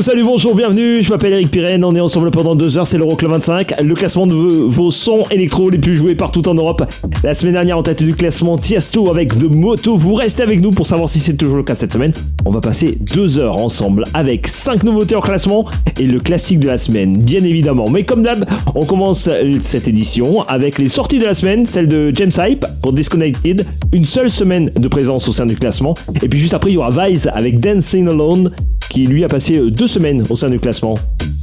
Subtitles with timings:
[0.00, 3.32] Salut, bonjour, bienvenue, je m'appelle Eric Pirenne, on est ensemble pendant deux heures, c'est l'Euroclub
[3.32, 6.82] 25, le classement de vos, vos sons électro les plus joués partout en Europe.
[7.22, 10.70] La semaine dernière en tête du classement Tiesto avec The Moto, vous restez avec nous
[10.70, 12.12] pour savoir si c'est toujours le cas cette semaine.
[12.46, 15.66] On va passer deux heures ensemble avec cinq nouveautés en classement
[15.98, 17.84] et le classique de la semaine, bien évidemment.
[17.90, 19.28] Mais comme d'hab, on commence
[19.60, 24.06] cette édition avec les sorties de la semaine, celle de James Hype pour Disconnected, une
[24.06, 26.88] seule semaine de présence au sein du classement, et puis juste après il y aura
[27.06, 28.50] Vice avec Dancing Alone
[28.90, 30.98] qui lui a passé euh, deux semaines au sein du classement.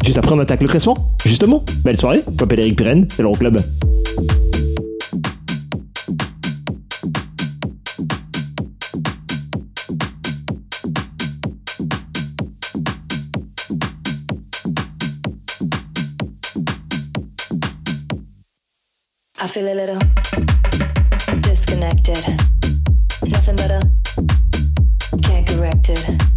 [0.05, 1.07] Juste après, on attaque le classement.
[1.25, 2.21] Justement, belle soirée.
[2.27, 3.57] Je m'appelle Eric Pirenne, c'est l'Euroclub.
[19.39, 19.99] I feel a little
[21.41, 22.17] disconnected.
[23.25, 23.79] Nothing better.
[25.23, 26.36] Can't correct it.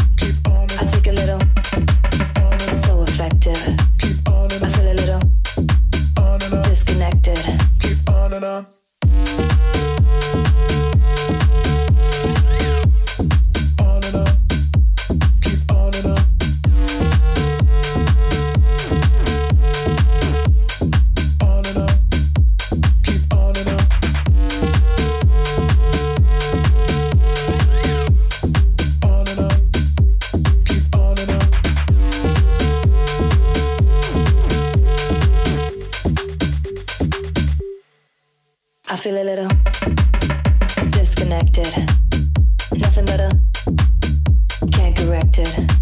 [45.31, 45.80] connected.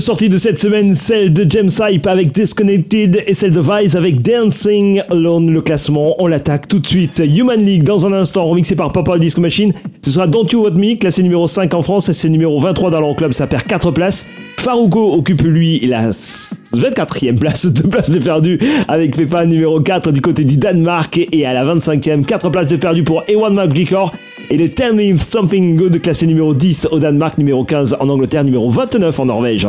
[0.00, 4.20] Sorties de cette semaine, celle de James Hype avec Disconnected et celle de Vice avec
[4.20, 5.50] Dancing Alone.
[5.50, 7.22] Le classement, on l'attaque tout de suite.
[7.24, 9.72] Human League dans un instant, remixé par Papa Disco Machine.
[10.02, 12.90] Ce sera Don't You Want Me, classé numéro 5 en France et c'est numéro 23
[12.90, 14.26] dans l'Euroclub, ça perd 4 places.
[14.60, 18.58] Faruko occupe lui la 24e place, 2 places de perdu
[18.88, 22.76] avec Pepa numéro 4 du côté du Danemark et à la 25e, 4 places de
[22.76, 24.14] perdu pour Ewan McGregor.
[24.50, 28.44] Et les Tell Me Something Good classé numéro 10 au Danemark, numéro 15 en Angleterre,
[28.44, 29.66] numéro 29 en Norvège.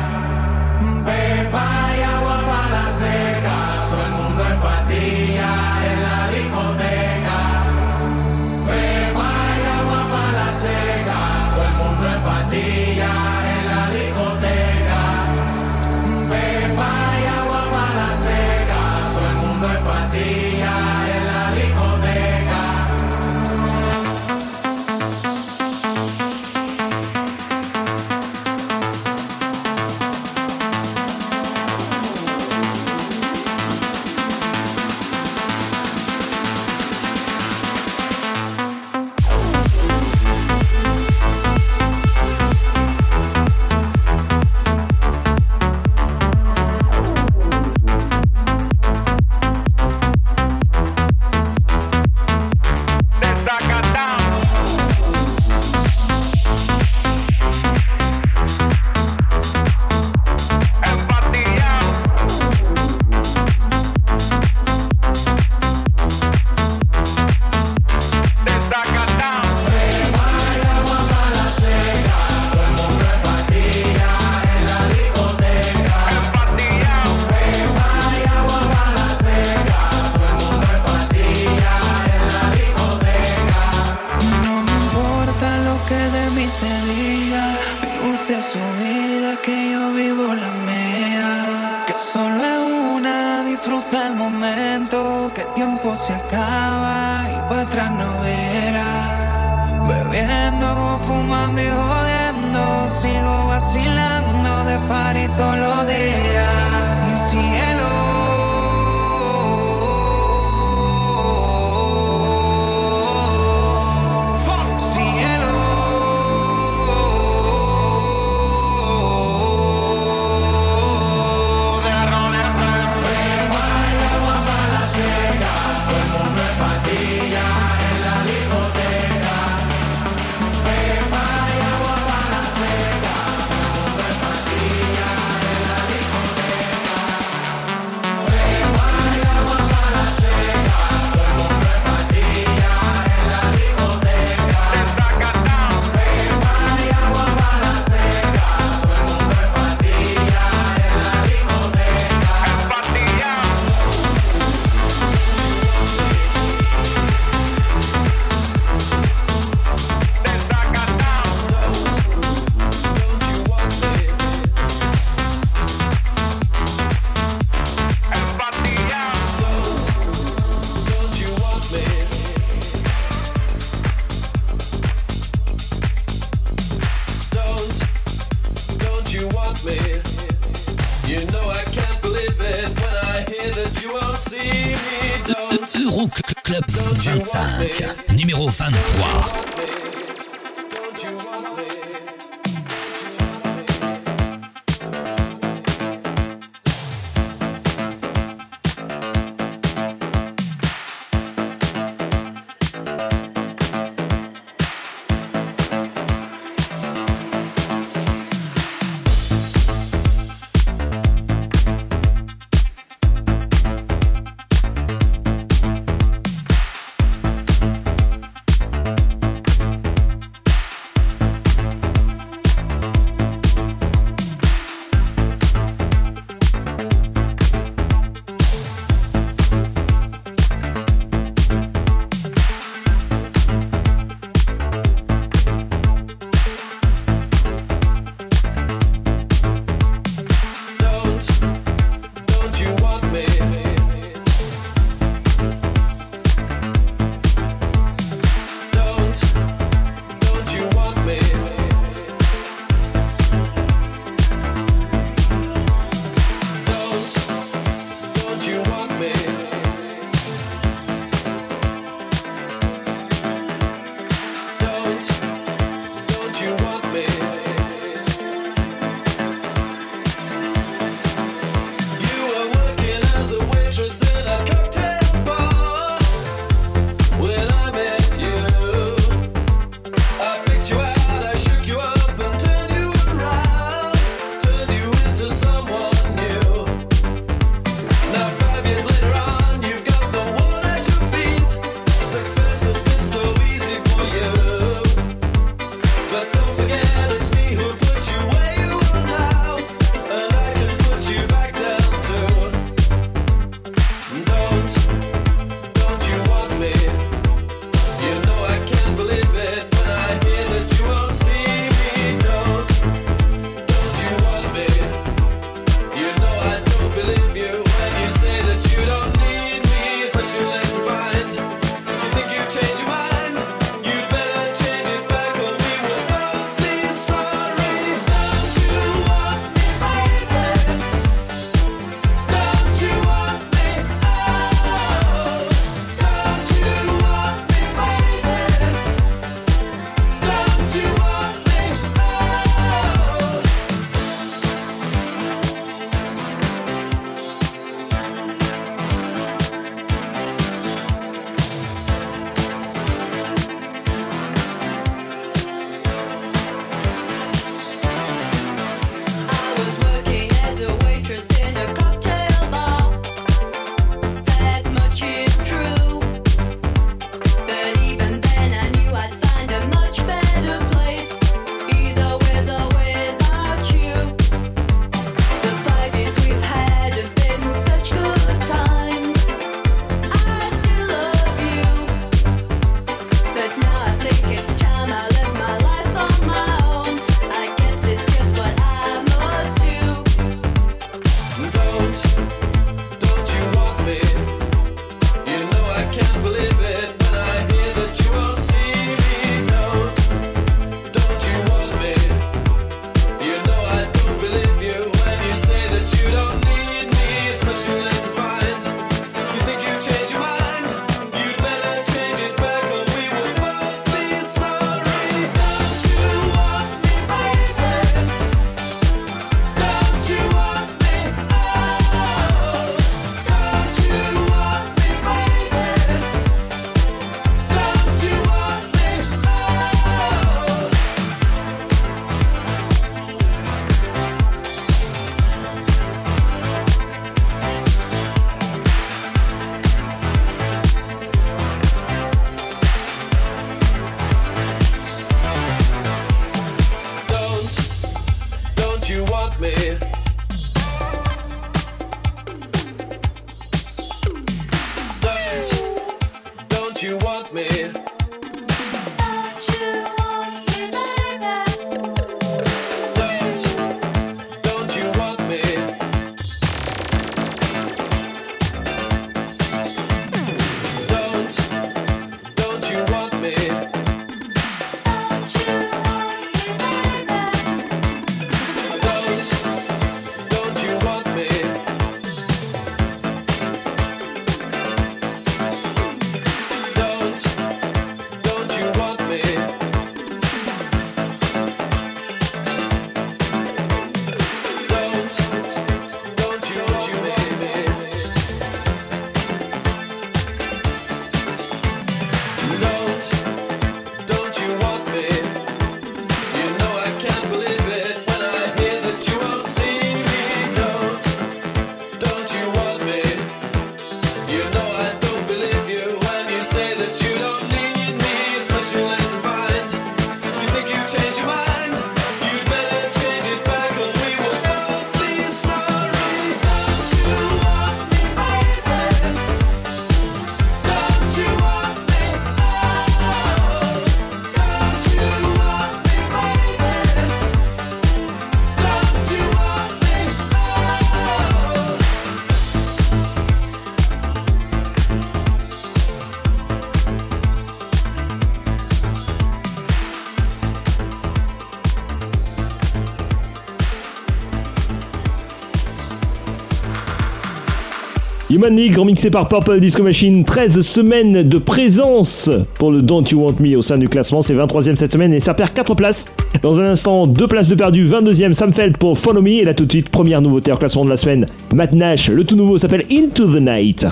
[558.37, 560.23] Human League remixé par Purple Disco Machine.
[560.23, 564.21] 13 semaines de présence pour le Don't You Want Me au sein du classement.
[564.21, 566.05] C'est 23ème cette semaine et ça perd 4 places.
[566.43, 567.87] Dans un instant, 2 places de perdu.
[567.87, 569.31] 22 e Sam Feld pour Follow Me.
[569.31, 571.25] Et là tout de suite, première nouveauté au classement de la semaine.
[571.55, 573.85] Matt Nash, le tout nouveau s'appelle Into the Night.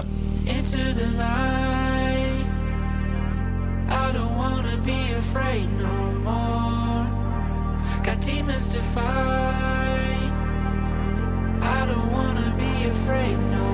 [0.47, 1.05] Into the
[8.55, 9.03] demons to fight.
[11.61, 13.64] I don't be afraid, no.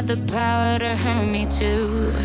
[0.00, 2.19] had the power to hurt me too.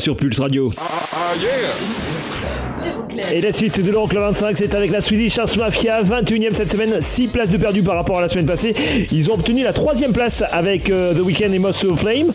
[0.00, 0.72] Sur Pulse Radio.
[3.32, 7.00] Et la suite de l'Euroclub 25, c'est avec la Swedish House Mafia, 21ème cette semaine,
[7.00, 8.74] 6 places de perdu par rapport à la semaine passée.
[9.12, 12.32] Ils ont obtenu la troisième place avec euh, The Weeknd et Most of Flame.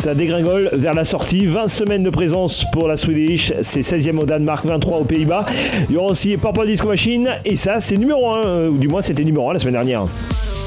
[0.00, 4.24] Ça dégringole vers la sortie, 20 semaines de présence pour la Swedish, c'est 16ème au
[4.24, 5.46] Danemark, 23 aux Pays-Bas.
[5.88, 9.02] Il y aura aussi Purple Disco Machine, et ça c'est numéro 1, ou du moins
[9.02, 10.06] c'était numéro 1 la semaine dernière.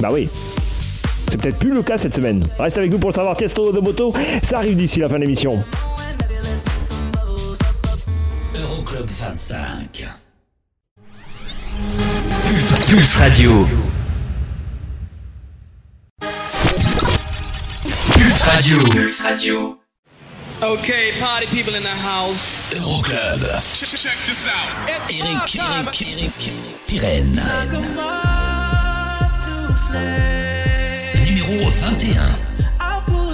[0.01, 0.27] Bah oui.
[1.29, 2.45] C'est peut-être plus le cas cette semaine.
[2.59, 3.35] Reste avec nous pour le savoir.
[3.35, 5.57] Tiesto de moto, ça arrive d'ici la fin de l'émission.
[9.13, 9.89] 25.
[12.49, 13.67] Pulse, Pulse Radio.
[18.11, 18.77] Pulse Radio.
[18.79, 19.79] Pulse Radio.
[20.61, 22.73] Okay, party people in the house.
[22.73, 23.41] Euroclub.
[23.73, 24.89] Check this out.
[24.89, 26.51] Eric, Eric, Eric,
[26.87, 27.43] Pirenne.
[31.25, 32.17] Numéro 21.
[32.79, 33.33] I'll pull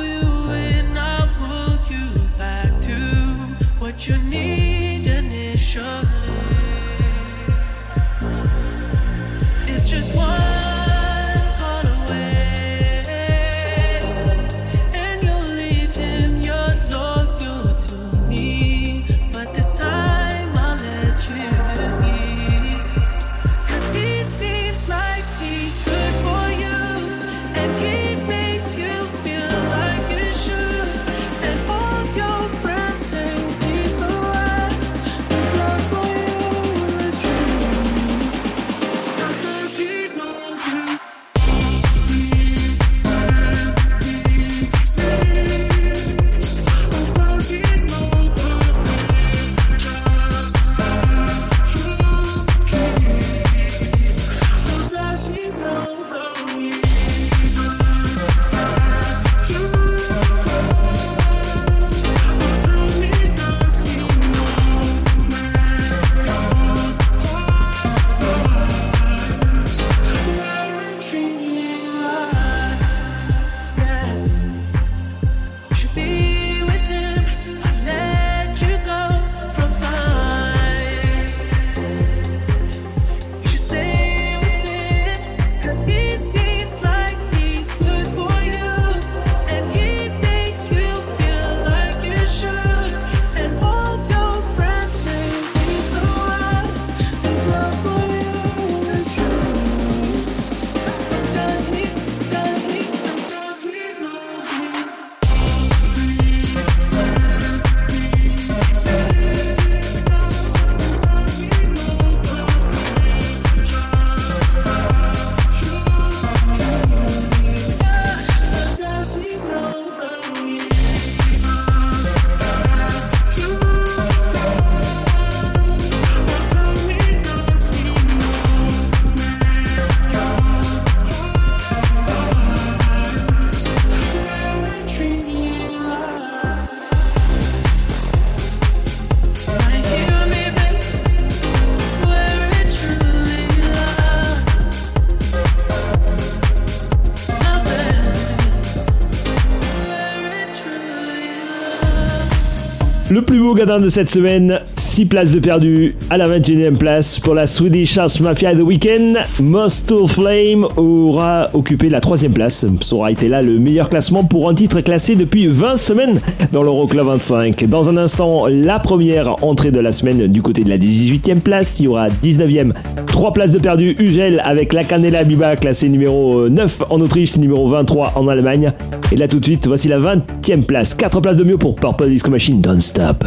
[153.49, 154.59] beau gadin de cette semaine,
[154.99, 159.17] 6 places de perdu à la 21e place pour la Swedish House Mafia The Weekend.
[159.41, 162.65] Most of Flame aura occupé la 3 place.
[162.81, 166.19] Ça aura été là le meilleur classement pour un titre classé depuis 20 semaines
[166.51, 167.63] dans l'Euroclub 25.
[167.69, 171.79] Dans un instant, la première entrée de la semaine du côté de la 18e place.
[171.79, 172.73] Il y aura 19e,
[173.05, 173.95] 3 places de perdu.
[173.99, 178.73] Ugel avec la Canela Biba classé numéro 9 en Autriche, numéro 23 en Allemagne.
[179.13, 180.93] Et là tout de suite, voici la 20e place.
[180.93, 183.23] 4 places de mieux pour Purple Disco Machine Don't Stop.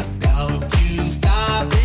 [1.12, 1.81] Don't you stop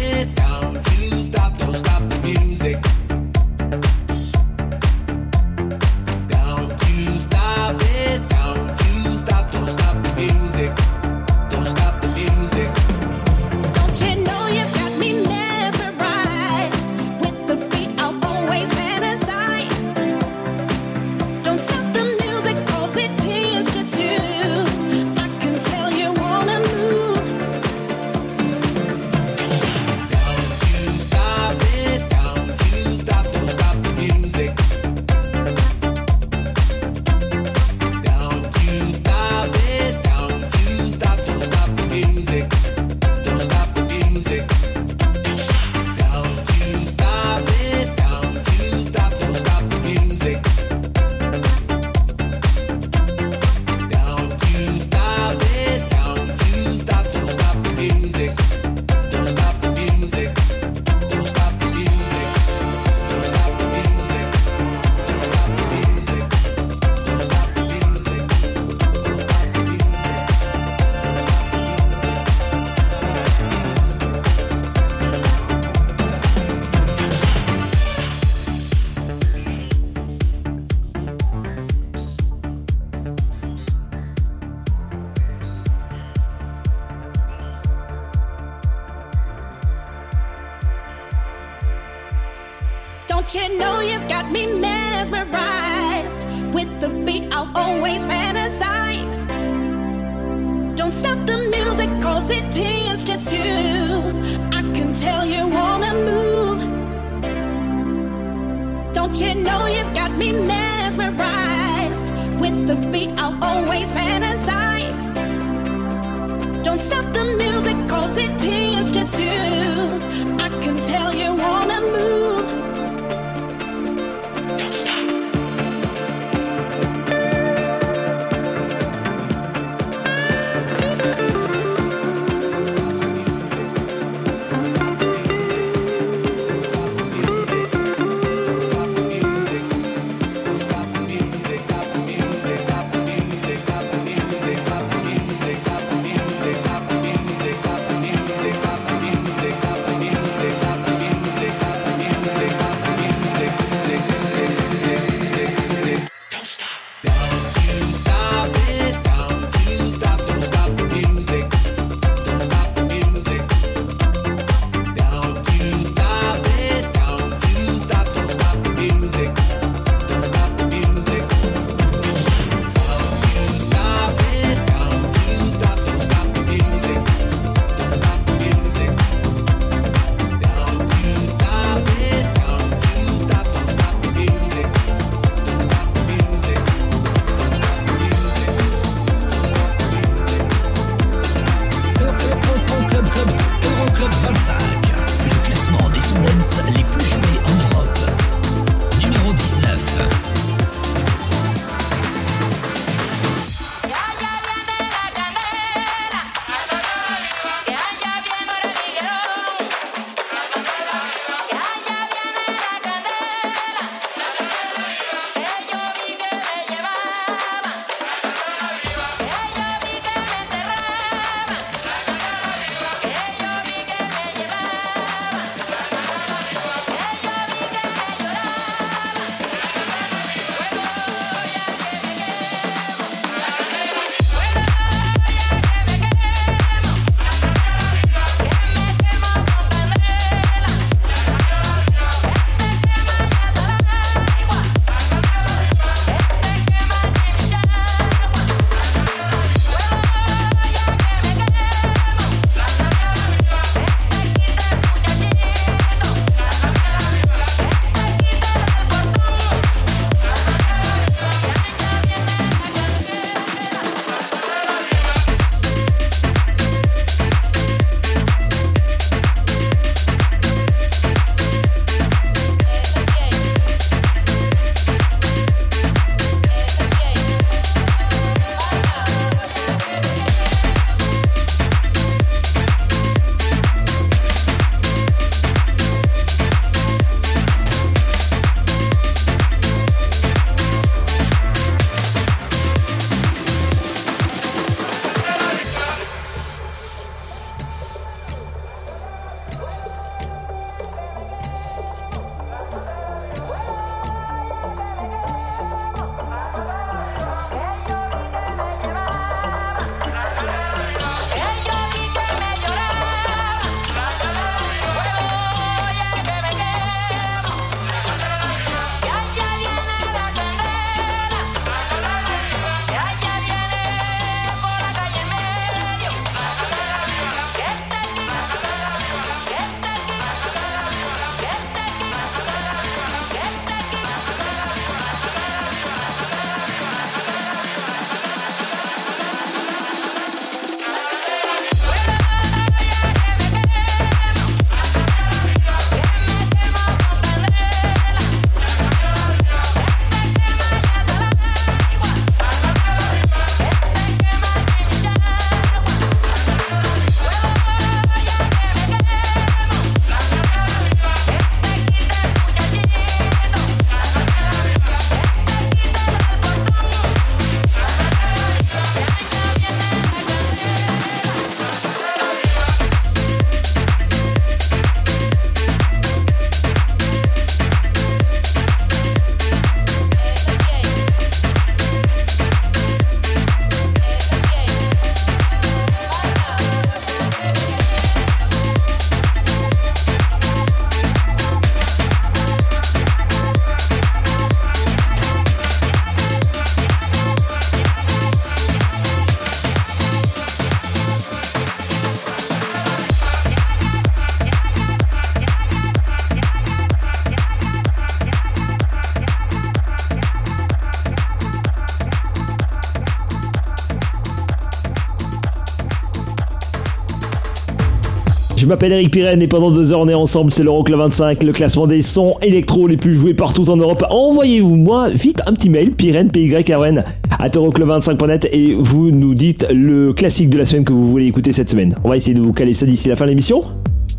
[418.68, 421.88] m'appelle Eric Pirenne et pendant deux heures on est ensemble, c'est l'Euroclub 25, le classement
[421.88, 424.04] des sons électro les plus joués partout en Europe.
[424.10, 427.04] Envoyez-vous moi vite un petit mail, Pirenne, p y r n
[427.40, 431.54] à euroclub25.net et vous nous dites le classique de la semaine que vous voulez écouter
[431.54, 431.96] cette semaine.
[432.04, 433.62] On va essayer de vous caler ça d'ici la fin de l'émission.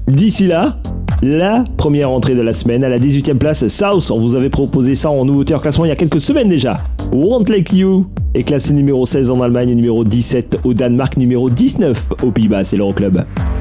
[0.07, 0.78] D'ici là,
[1.20, 4.11] la première entrée de la semaine à la 18e place, South.
[4.11, 6.82] On vous avait proposé ça en nouveauté en classement il y a quelques semaines déjà.
[7.12, 12.07] Want Like You est classé numéro 16 en Allemagne numéro 17 au Danemark, numéro 19
[12.22, 12.64] aux Pays-Bas.
[12.64, 13.16] C'est l'Euroclub.
[13.16, 13.57] I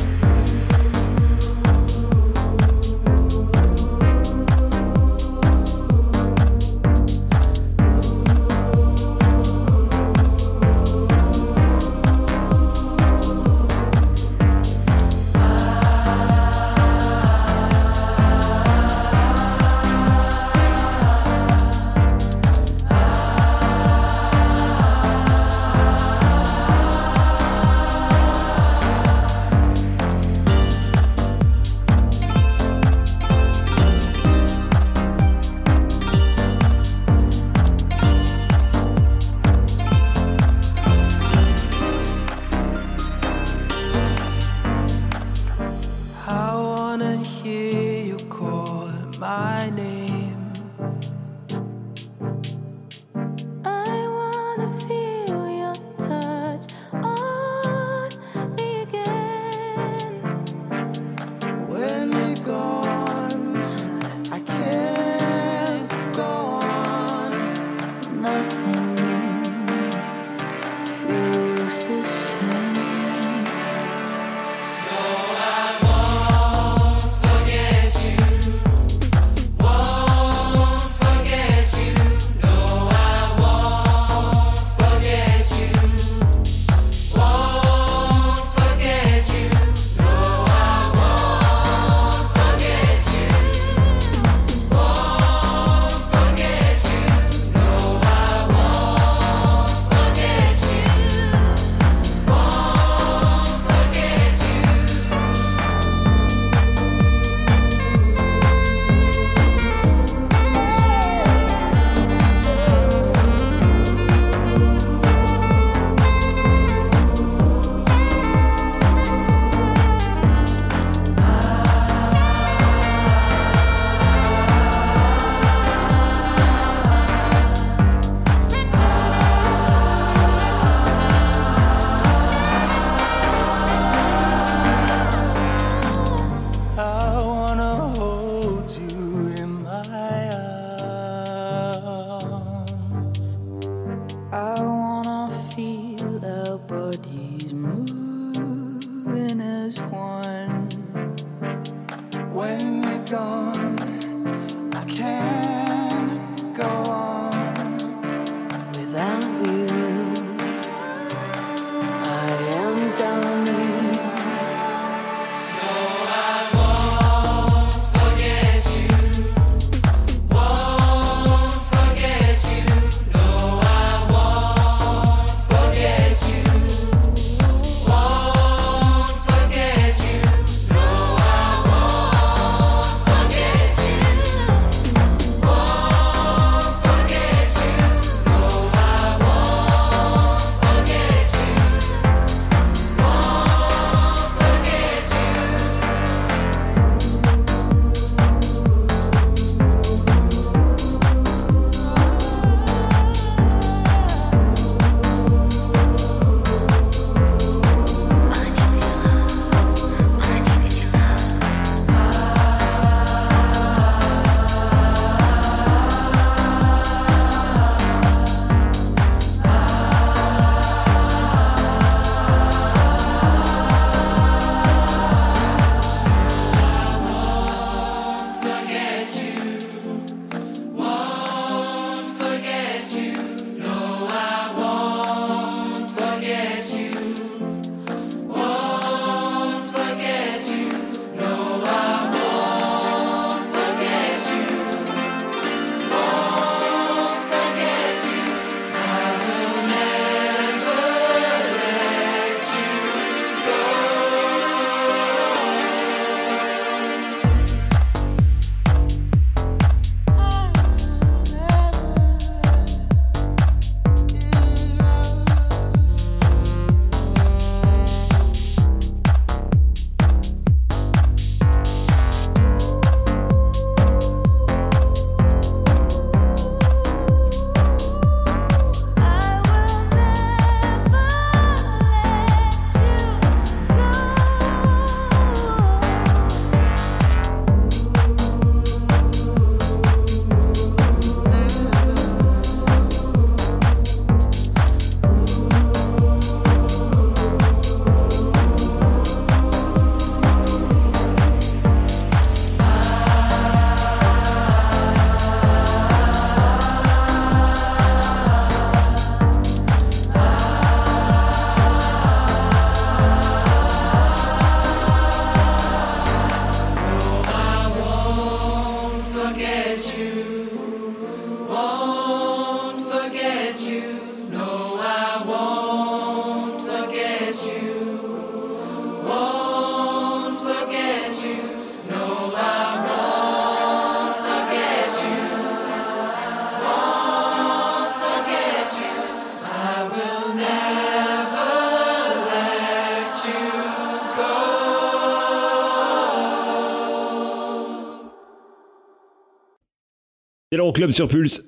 [350.68, 351.45] C'est l'Euroclub sur Pulse.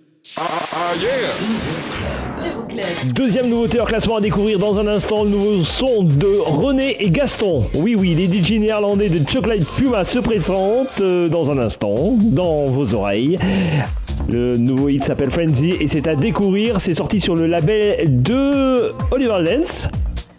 [2.37, 2.85] Euroclub.
[3.13, 7.09] Deuxième nouveauté en classement à découvrir dans un instant, le nouveau son de René et
[7.09, 7.63] Gaston.
[7.75, 12.67] Oui, oui, les DJ néerlandais de Chocolate Puma se présentent euh, dans un instant, dans
[12.67, 13.37] vos oreilles.
[14.29, 16.79] Le nouveau hit s'appelle Frenzy et c'est à découvrir.
[16.79, 19.89] C'est sorti sur le label de Oliver Dance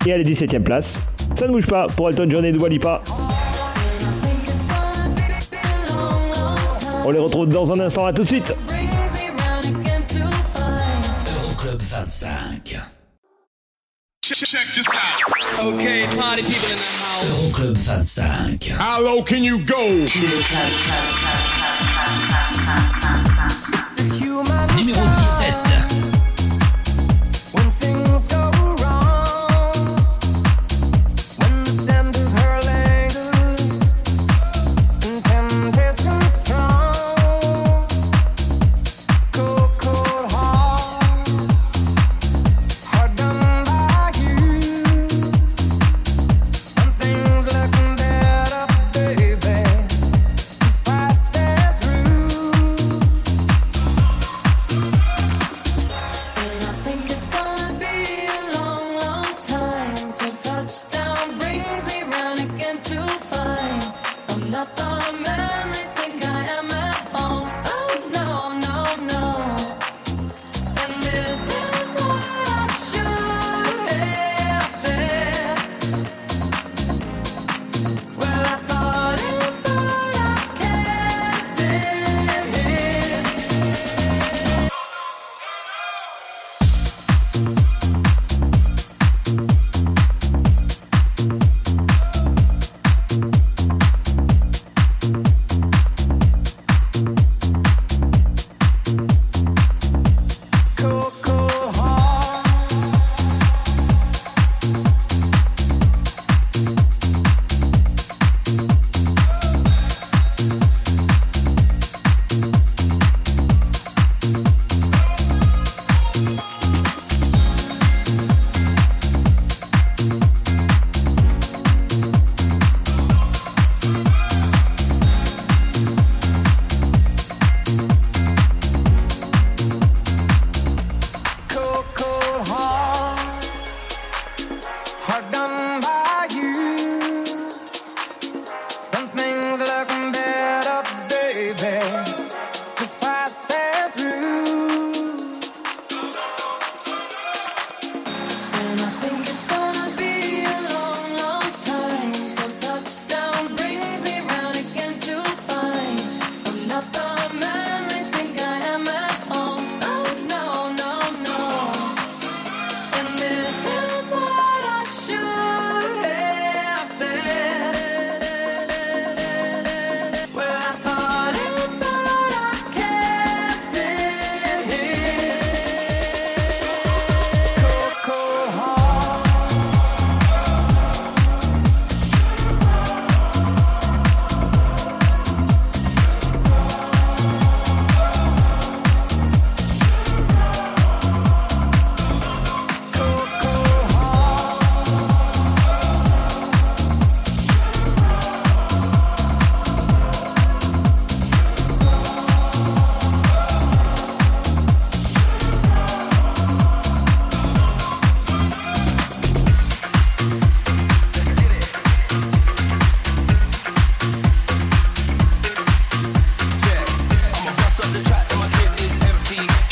[0.07, 0.99] et à la 17ème place.
[1.35, 3.03] Ça ne bouge pas pour Elton John et Dua Lipa.
[7.05, 8.55] On les retrouve dans un instant, à tout de suite.
[19.31, 19.77] Can you go?
[19.79, 21.30] Numéro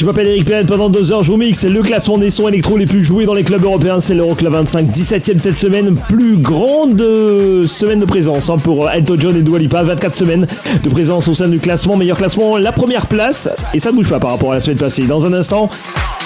[0.08, 1.64] m'appelle Eric Pirenne, pendant deux heures je vous mixe.
[1.64, 4.86] Le classement des sons électro les plus joués dans les clubs européens, c'est l'Euroclub 25,
[4.86, 9.42] 17ème cette semaine, plus grande euh, semaine de présence hein, pour euh, Elton John et
[9.42, 10.46] Dua Lipa, 24 semaines
[10.82, 14.08] de présence au sein du classement, meilleur classement, la première place, et ça ne bouge
[14.08, 15.02] pas par rapport à la semaine passée.
[15.02, 15.68] Dans un instant,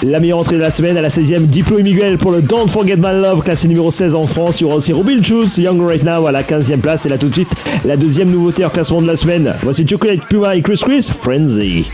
[0.05, 2.69] la meilleure entrée de la semaine à la 16ème, Diplo et Miguel pour le Don't
[2.69, 5.81] Forget My Love, classé numéro 16 en France, il y aura aussi Ruby Juice, Young
[5.85, 7.53] Right Now à la 15ème place, et là tout de suite,
[7.85, 11.91] la deuxième nouveauté en classement de la semaine, voici Chocolate Puma et Chris Chris, Frenzy.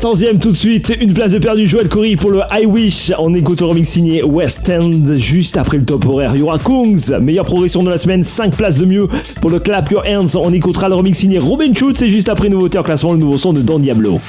[0.00, 3.12] 14e tout de suite, une place de perdu Joël Corey pour le I Wish.
[3.18, 6.34] On écoute le remix signé West End juste après le top horaire.
[6.34, 9.08] Y aura Kongs, meilleure progression de la semaine, 5 places de mieux
[9.42, 10.38] pour le Clap Your Hands.
[10.42, 13.36] On écoutera le remix signé Robin Schultz et juste après nouveauté en classement le nouveau
[13.36, 14.20] son de Dan Diablo.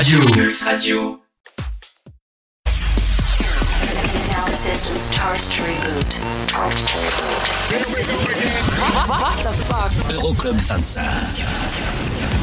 [0.00, 0.18] Radio.
[0.18, 1.20] Pulse Radio.
[10.08, 12.39] Euroclub 25.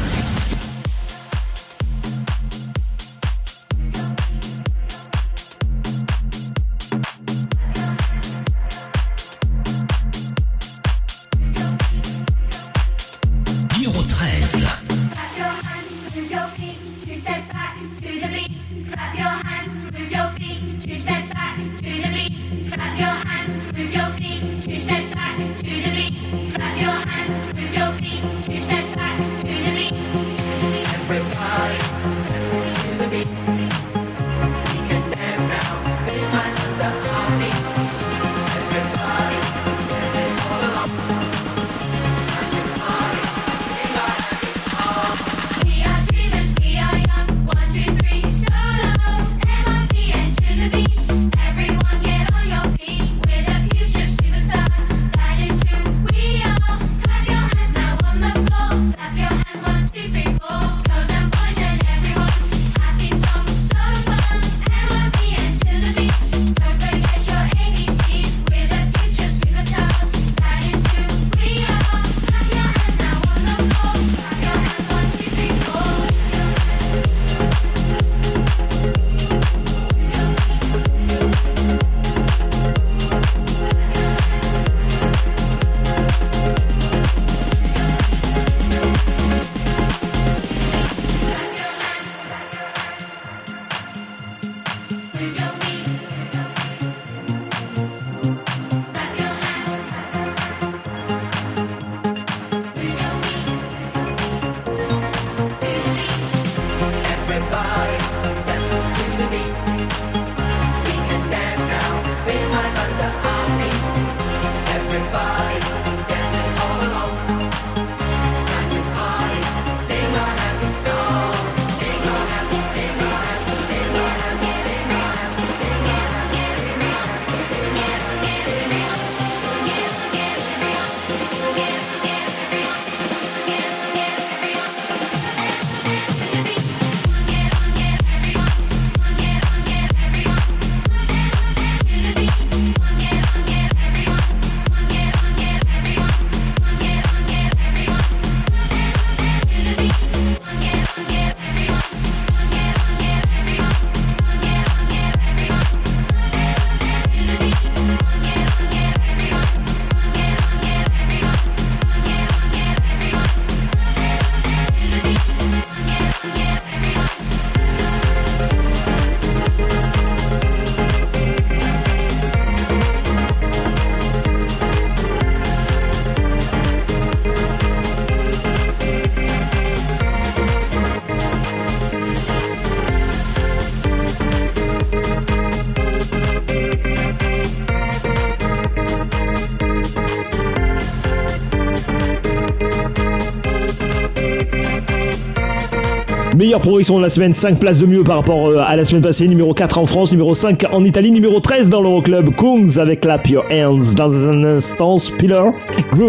[196.48, 199.02] meilleure progression de la semaine, 5 places de mieux par rapport euh, à la semaine
[199.02, 203.00] passée, numéro 4 en France, numéro 5 en Italie, numéro 13 dans l'Euroclub, Kungs avec
[203.02, 205.42] Clap Your Hands dans un instant, Spiller,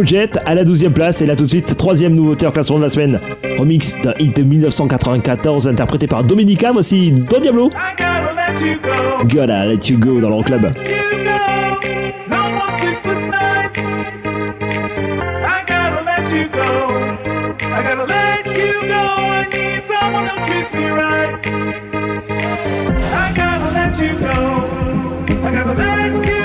[0.04, 1.22] Jet à la 12e place.
[1.22, 3.20] Et là tout de suite, troisième nouveauté en classement de la semaine,
[3.58, 7.70] remix d'un hit de 1994 interprété par Dominica, voici Don Diablo.
[9.28, 10.22] Gotta let you go.
[10.22, 10.72] Dans l'Euroclub.
[16.32, 17.09] you go.
[18.88, 21.46] I need someone who treats me right.
[23.14, 25.48] I gotta let you go.
[25.48, 26.39] I gotta let you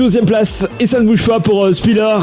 [0.00, 2.16] Deuxième place, et ça ne bouge pas pour euh, Spiller.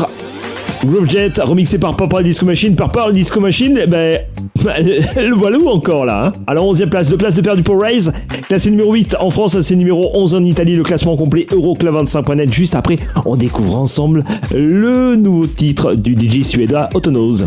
[0.84, 4.20] Groove Jet, remixé par Papa Disco Machine, par Pearl Disco Machine, eh ben,
[4.66, 8.12] le voilà encore là hein Alors 11 e place, 2 places de perdu pour Raise,
[8.48, 12.52] classé numéro 8 en France, c'est numéro 11 en Italie, le classement complet Euroclub25.net.
[12.52, 12.96] Juste après,
[13.26, 14.24] on découvre ensemble
[14.56, 17.46] le nouveau titre du DJ suédois Autonose.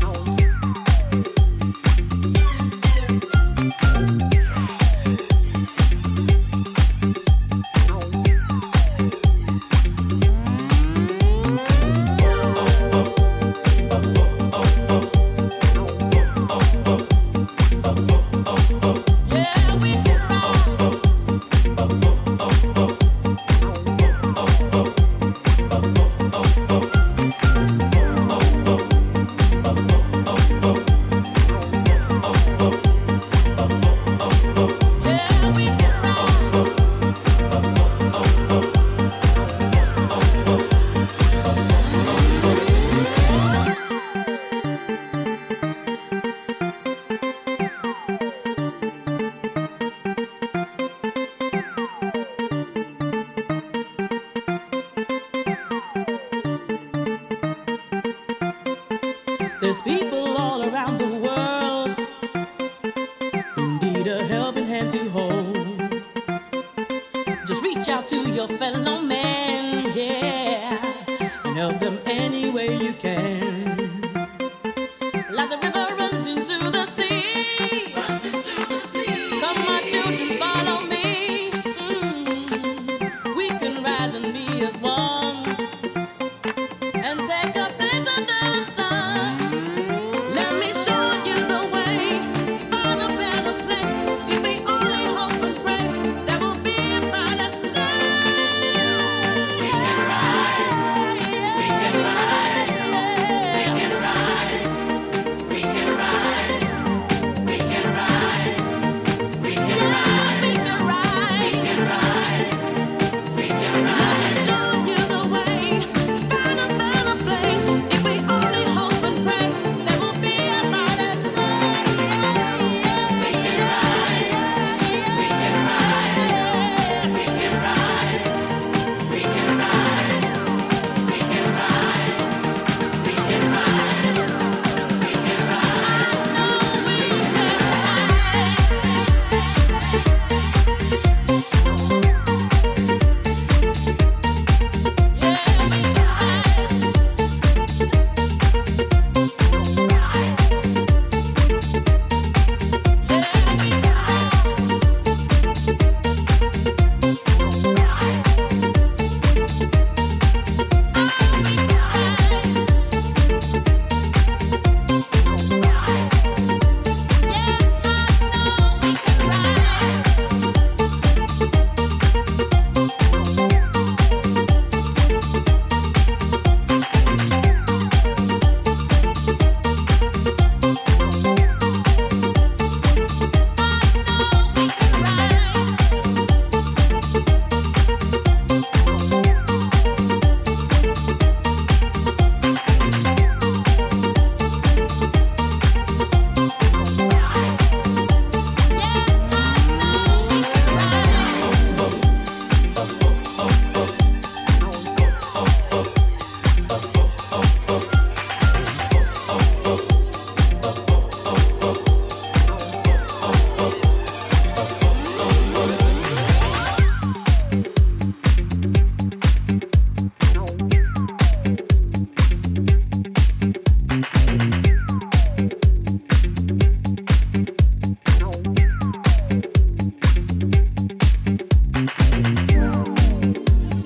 [0.00, 0.35] house.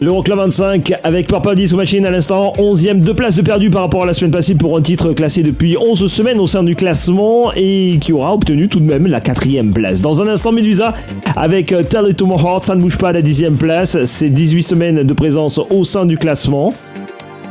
[0.02, 4.04] L'Euroclub 25 avec Purple Disco Machine à l'instant, 11ème, deux places de perdu par rapport
[4.04, 7.52] à la semaine passée pour un titre classé depuis 11 semaines au sein du classement
[7.54, 10.00] et qui aura obtenu tout de même la quatrième place.
[10.00, 10.94] Dans un instant, Medusa
[11.36, 14.02] avec euh, Tell It To My Heart, ça ne bouge pas à la dixième place,
[14.06, 16.72] c'est 18 semaines de présence au sein du classement.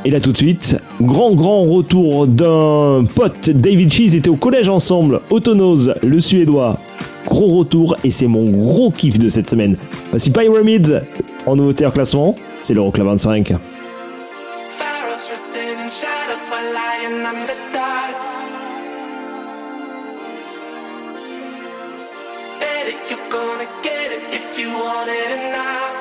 [0.04, 4.70] Et là tout de suite, grand grand retour d'un pote, David Cheese était au collège
[4.70, 6.80] ensemble, Autonose, le suédois.
[7.28, 9.78] Gros retour et c'est mon gros kiff de cette semaine.
[10.10, 11.02] Voici Pyramids
[11.46, 13.54] en nouveauté en classement, c'est l'Euroclub 25.
[14.70, 18.22] Pharaohs rested in shadows while lying under dust.
[22.60, 25.98] Bet it, you're gonna get it if you want it enough.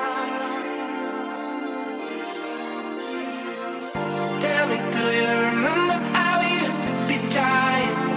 [4.41, 8.09] Tell me, do you remember how we used to be giants?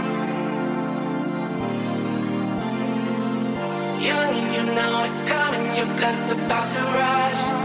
[4.05, 5.22] Young and you know it's coming,
[5.85, 7.62] your blood's about to rush.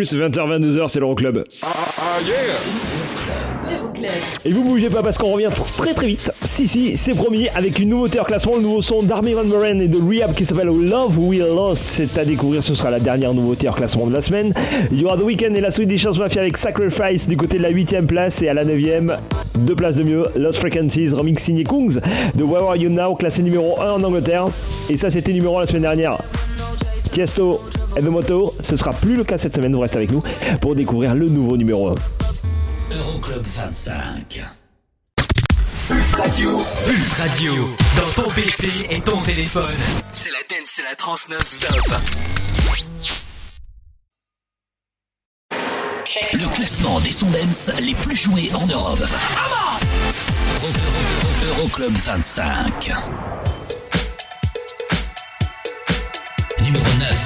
[0.00, 1.44] Pulse 20h-22h, c'est l'Euroclub.
[4.46, 6.32] Et vous bougez pas parce qu'on revient très très vite.
[6.42, 9.78] Si, si, c'est promis, avec une nouveauté en classement, le nouveau son d'Army Van Buren
[9.78, 11.84] et de Rehab qui s'appelle Love We Lost.
[11.86, 14.54] C'est à découvrir, ce sera la dernière nouveauté en classement de la semaine.
[14.90, 17.58] Il y aura The Weeknd et la suite des Chance Mafia avec Sacrifice du côté
[17.58, 19.18] de la 8ème place et à la 9ème,
[19.58, 22.00] deux places de mieux, Lost Frequencies, remix signé Kungs
[22.34, 24.46] de Where Are You Now, classé numéro 1 en Angleterre.
[24.88, 26.16] Et ça, c'était numéro 1 la semaine dernière.
[27.12, 27.60] Tiesto
[27.96, 30.22] et The Moto, ce sera plus le cas cette semaine, vous restez avec nous
[30.60, 31.94] pour découvrir le nouveau numéro 1.
[32.92, 34.42] Euroclub 25.
[35.88, 36.50] Pulse Radio.
[36.86, 37.52] Pulse Radio.
[37.96, 39.74] Dans ton PC et ton téléphone.
[40.14, 41.94] C'est la dance, c'est la trans non-stop.
[46.32, 49.00] Le classement des Sondens les plus joués en Europe.
[49.00, 52.90] Euro- Euro- Euroclub 25.
[56.62, 57.19] Numéro 9.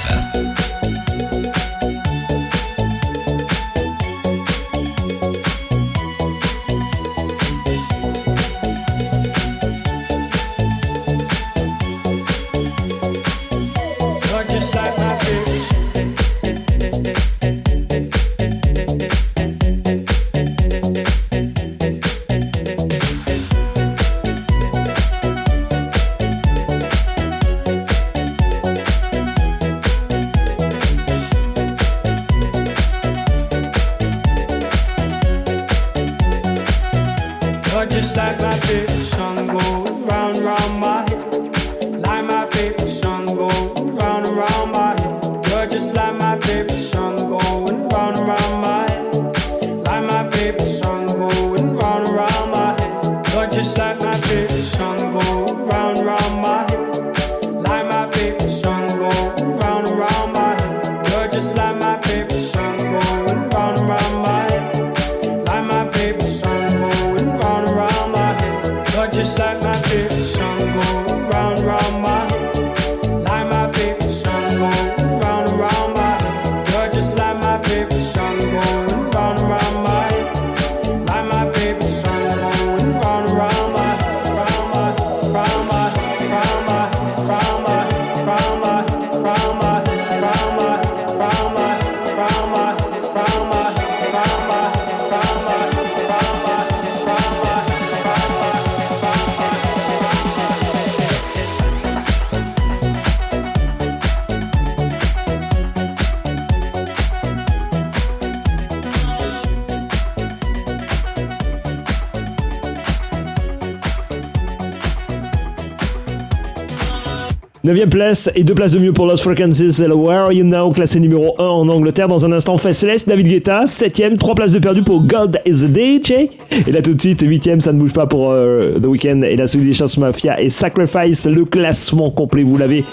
[117.95, 120.99] Place et deux places de mieux pour Lost Frequencies, le Where Are You Now, classé
[120.99, 122.09] numéro 1 en Angleterre.
[122.09, 125.63] Dans un instant, fait Céleste, David Guetta, septième, trois places de perdu pour God is
[125.63, 126.29] a DJ.
[126.67, 129.37] Et là tout de suite, huitième, ça ne bouge pas pour euh, The Weeknd et
[129.37, 132.85] la suite des Mafia et Sacrifice, le classement complet, vous l'avez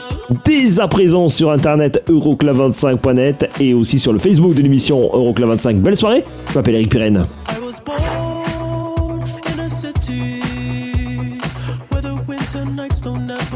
[0.45, 5.77] dès à présent sur internet euroclub25.net et aussi sur le Facebook de l'émission Euroclub25.
[5.77, 7.25] Belle soirée, je m'appelle Eric Pirenne.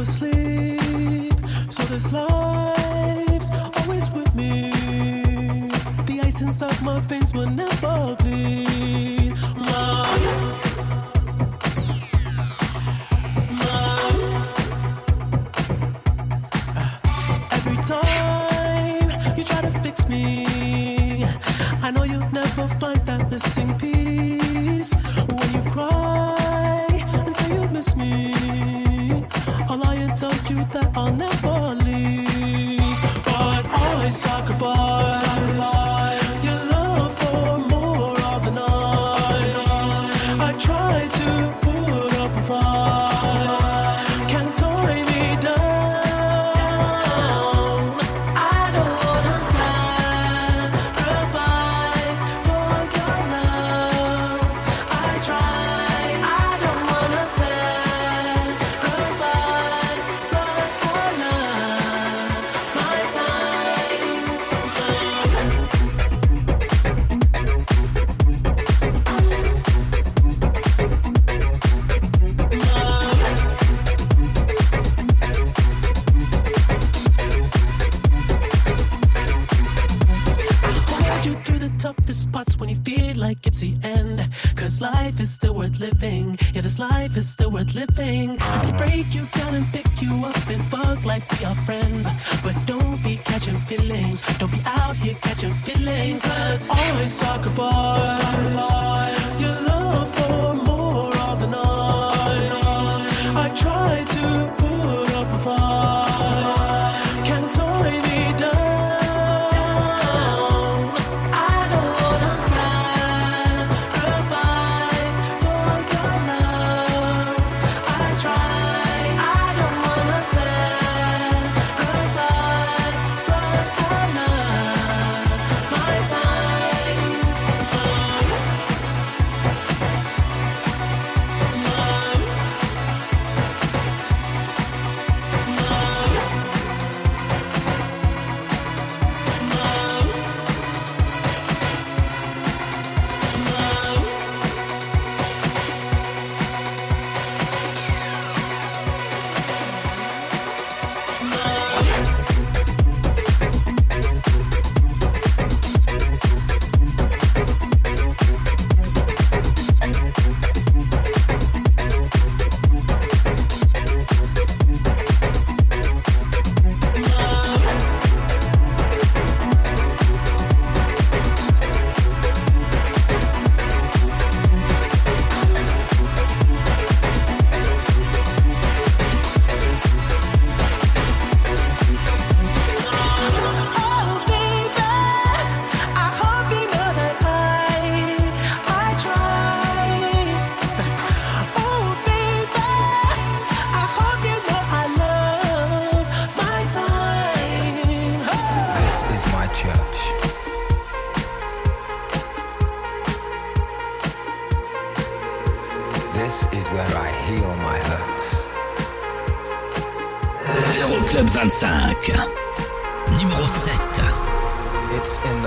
[0.07, 0.44] I
[1.95, 4.69] This life's always with me.
[6.07, 9.33] The ice inside my veins will never bleed.
[9.55, 10.64] Mom.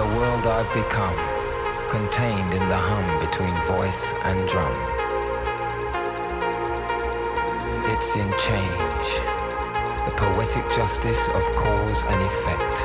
[0.08, 1.16] The world I've become,
[1.90, 4.72] contained in the hum between voice and drum.
[7.92, 9.08] It's in change,
[10.06, 12.76] the poetic justice of cause and effect.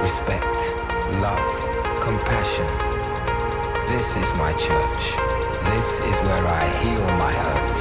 [0.00, 0.62] Respect,
[1.20, 1.54] love,
[2.00, 2.70] compassion.
[3.88, 5.02] This is my church.
[5.72, 7.80] This is where I heal my hurts.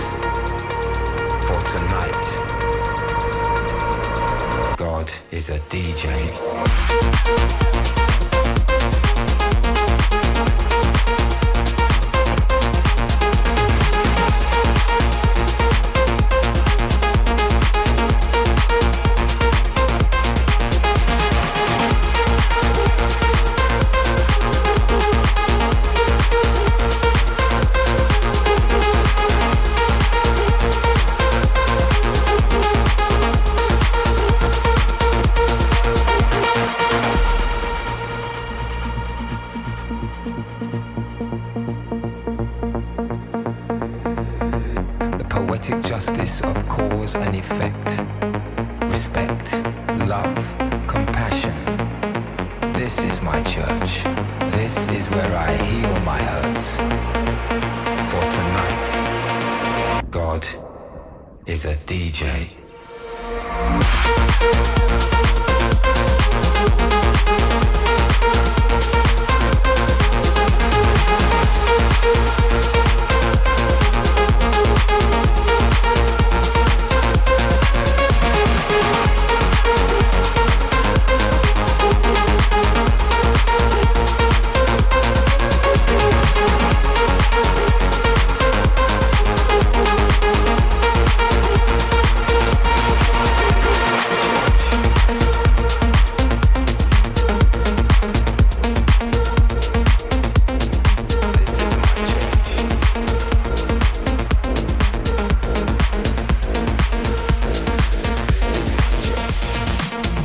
[1.48, 2.51] For tonight,
[4.82, 7.71] God is a DJ.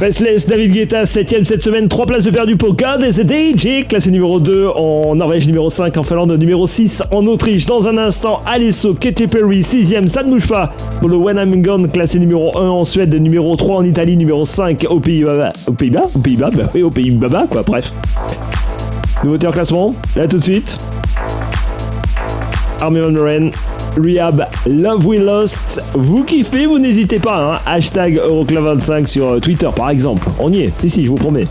[0.06, 3.88] Faceless, David Guetta, 7ème cette semaine, 3 places de perdu pour God as a DJ,
[3.88, 7.66] classé numéro 2 en Norvège, numéro 5 en Finlande, numéro 6 en Autriche.
[7.66, 10.70] Dans un instant, Alesso, Katy Perry, 6ème, ça ne bouge pas
[11.00, 14.44] pour le When I'm Gone, classé numéro 1 en Suède, numéro 3 en Italie, numéro
[14.44, 15.52] 5 aux Pays-Bas.
[15.66, 17.92] Aux Pays-Bas Aux Pays-Bas Bah oui, aux Pays-Bas, quoi, bref.
[19.24, 20.78] Nouveauté en classement, là tout de suite.
[22.80, 23.50] Armin Van Buuren,
[24.00, 25.82] Rehab, Love We Lost.
[25.98, 27.54] Vous kiffez, vous n'hésitez pas.
[27.54, 27.60] Hein.
[27.64, 30.28] Hashtag Euroclub25 sur euh, Twitter par exemple.
[30.38, 30.72] On y est.
[30.78, 31.46] Si, si, je vous promets.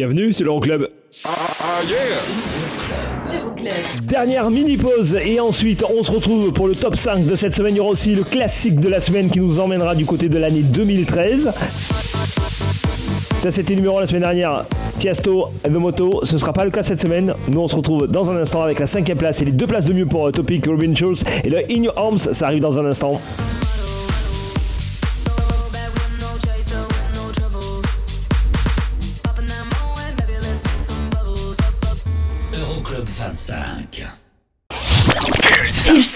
[0.00, 0.88] Bienvenue, c'est l'Euroclub.
[4.04, 7.74] Dernière mini pause et ensuite on se retrouve pour le top 5 de cette semaine.
[7.74, 10.38] Il y aura aussi le classique de la semaine qui nous emmènera du côté de
[10.38, 11.52] l'année 2013.
[13.40, 14.64] Ça c'était numéro 1 la semaine dernière.
[14.98, 17.34] Tiesto, The Moto, ce sera pas le cas cette semaine.
[17.48, 19.84] Nous on se retrouve dans un instant avec la cinquième place et les deux places
[19.84, 21.24] de mieux pour euh, Topic Robin Schulz.
[21.44, 23.20] Et le In Your Arms, ça arrive dans un instant.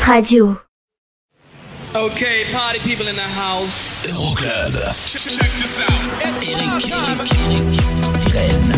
[0.08, 0.60] Radio.
[1.94, 4.04] Okay, party people in the house.
[4.04, 4.74] Euroclub.
[5.06, 5.90] Check this out.
[6.22, 7.70] Eric, Eric, Eric.
[8.24, 8.74] Pirenne.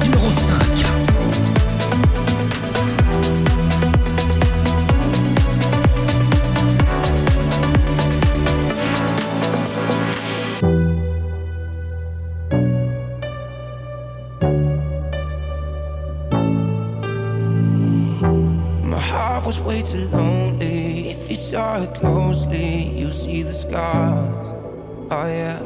[0.00, 0.79] Numéro 5.
[19.70, 21.10] Way too lonely.
[21.10, 24.48] If you saw it closely, you see the scars.
[25.12, 25.60] Oh yeah.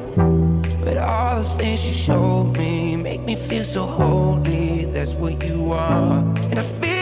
[0.84, 4.84] But all the things you showed me make me feel so holy.
[4.94, 6.18] That's what you are.
[6.50, 6.93] And I feel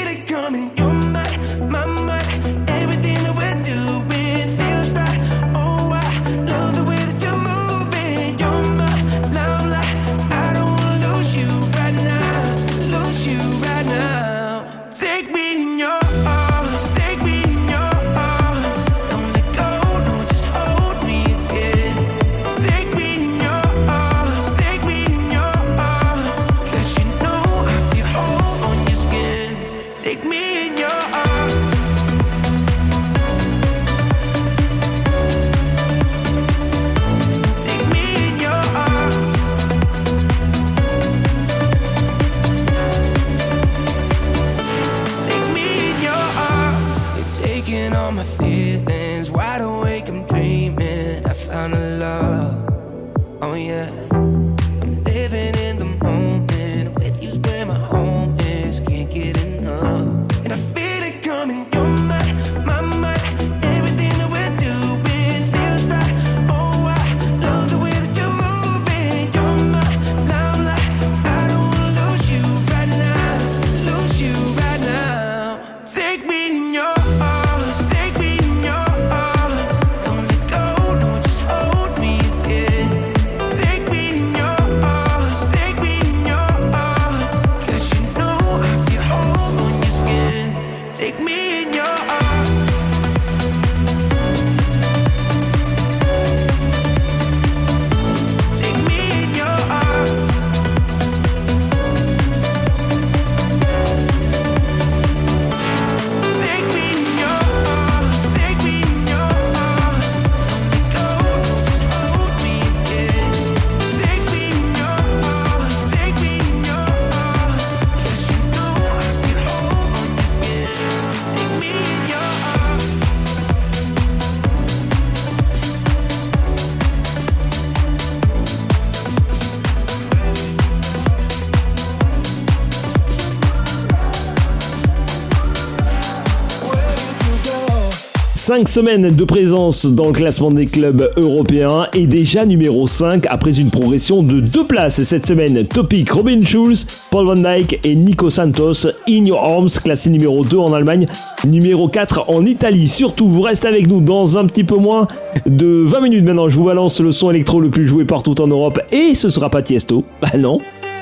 [138.52, 143.58] 5 semaines de présence dans le classement des clubs européens et déjà numéro 5 après
[143.58, 145.64] une progression de 2 places cette semaine.
[145.64, 148.88] Topic Robin Schulz, Paul Van Dyke et Nico Santos.
[149.08, 151.06] In Your Arms, classé numéro 2 en Allemagne,
[151.46, 152.88] numéro 4 en Italie.
[152.88, 155.08] Surtout, vous restez avec nous dans un petit peu moins
[155.46, 156.50] de 20 minutes maintenant.
[156.50, 159.48] Je vous balance le son électro le plus joué partout en Europe et ce sera
[159.48, 160.04] pas Tiesto.
[160.20, 160.58] Bah non.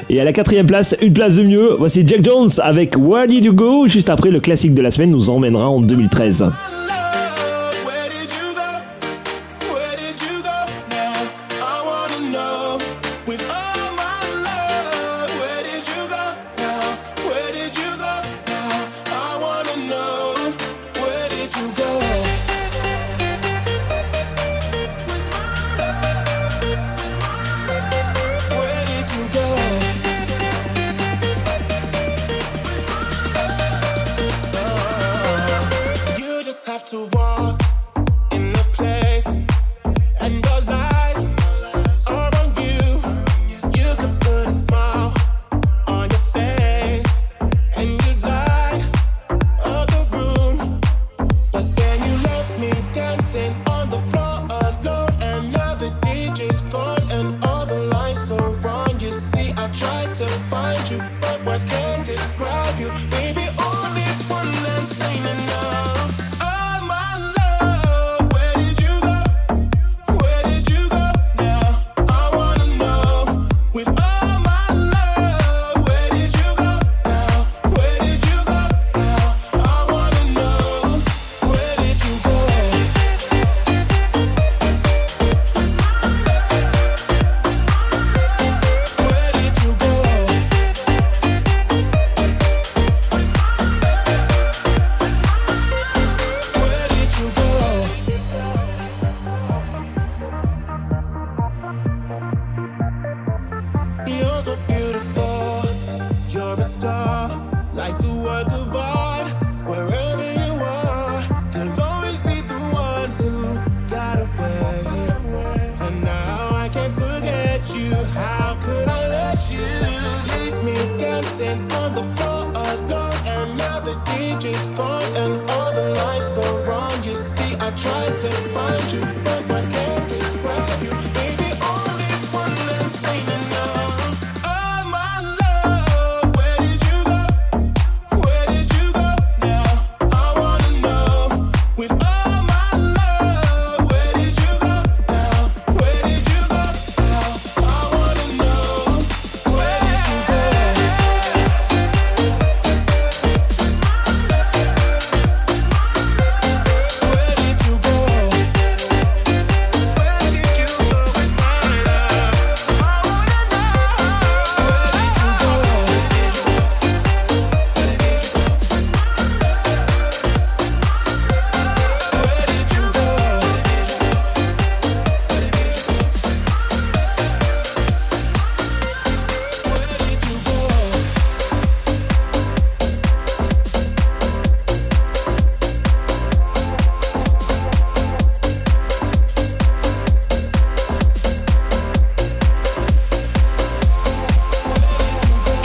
[0.09, 3.45] Et à la quatrième place, une place de mieux, voici Jack Jones avec Where Did
[3.45, 3.89] You Go?
[3.89, 6.45] Juste après, le classique de la semaine nous emmènera en 2013.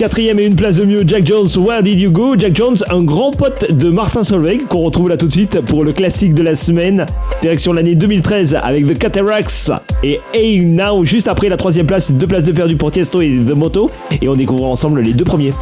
[0.06, 2.36] quatrième et une place de mieux, Jack Jones, Where Did You Go?
[2.38, 5.84] Jack Jones, un grand pote de Martin Solveig, qu'on retrouve là tout de suite pour
[5.84, 7.08] le classique de la semaine.
[7.42, 9.72] Direction l'année 2013 avec The Cataracts
[10.04, 13.30] et Hey Now, juste après la troisième place, deux places de perdu pour Tiesto et
[13.30, 13.90] The Moto.
[14.22, 15.54] Et on découvre ensemble les deux premiers.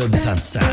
[0.00, 0.69] Euroclub 25.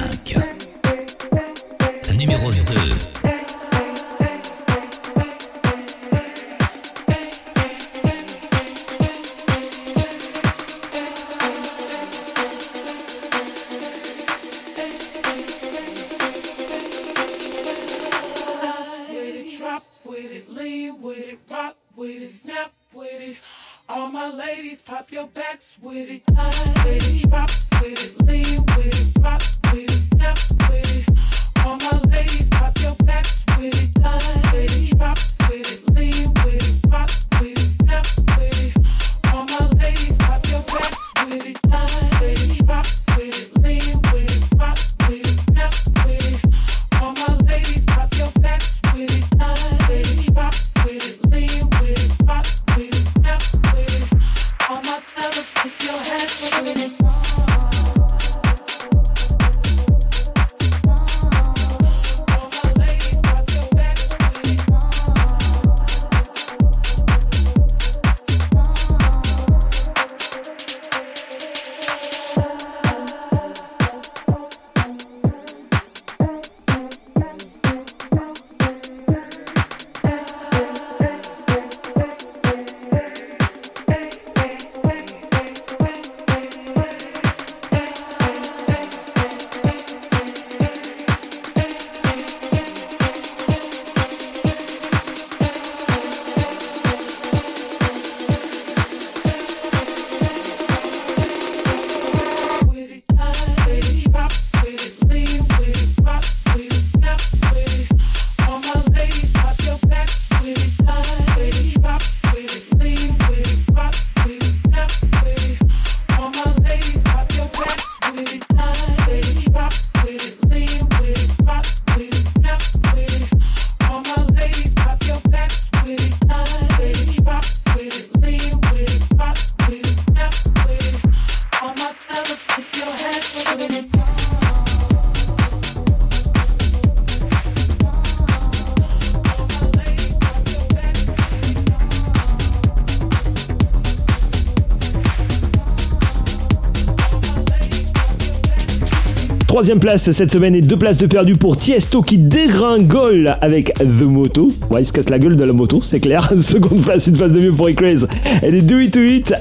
[149.57, 154.03] Troisième place cette semaine et deux places de perdu pour Tiesto qui dégringole avec The
[154.03, 154.49] Moto.
[154.69, 156.31] Ouais, il se casse la gueule de la moto, c'est clair.
[156.39, 158.07] Seconde place, une place de mieux pour Craze.
[158.43, 159.33] Elle est 2 to 8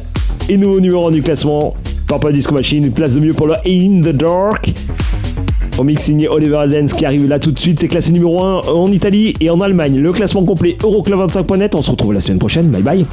[0.49, 1.75] et nouveau numéro 1 du classement.
[2.09, 4.73] Purple Disco Machine, une place de mieux pour le In the Dark.
[5.77, 8.61] Au mix signé Oliver Heldens qui arrive là tout de suite, c'est classé numéro 1
[8.69, 10.01] en Italie et en Allemagne.
[10.01, 11.75] Le classement complet Euroclub25.net.
[11.75, 12.69] On se retrouve la semaine prochaine.
[12.69, 13.07] Bye bye.